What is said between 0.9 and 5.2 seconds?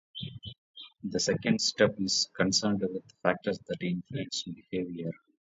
The second step is concerned with factors that influence behaviour.